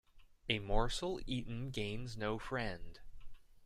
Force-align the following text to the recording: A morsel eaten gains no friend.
A 0.49 0.57
morsel 0.57 1.19
eaten 1.27 1.69
gains 1.69 2.17
no 2.17 2.39
friend. 2.39 2.99